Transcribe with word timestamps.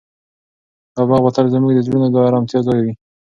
دا 0.95 1.01
باغ 1.09 1.21
به 1.25 1.29
تل 1.35 1.45
زموږ 1.53 1.71
د 1.75 1.79
زړونو 1.87 2.07
د 2.11 2.15
ارامتیا 2.27 2.59
ځای 2.67 2.79
وي. 2.83 2.93